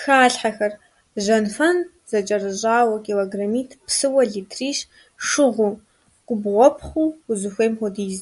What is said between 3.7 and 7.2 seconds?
псыуэ литрищ, шыгъуу, губгъуэпхъыу—